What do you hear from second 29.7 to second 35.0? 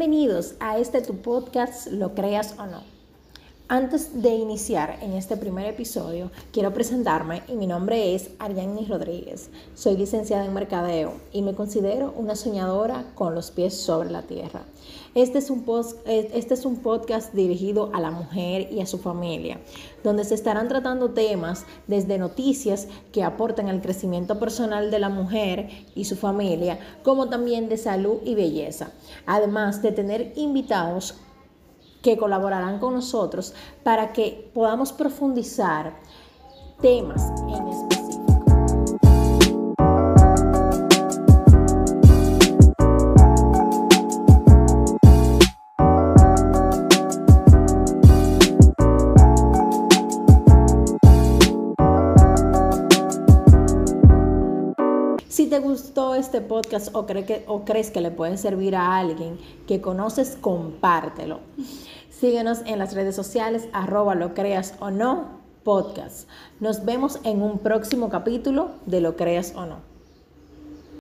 de tener invitados que colaborarán con nosotros para que podamos